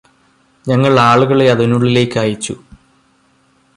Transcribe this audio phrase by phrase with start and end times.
[0.65, 2.55] ഞങ്ങൾ ആളുകളെ അതിനുള്ളിലേക്ക് അയച്ചു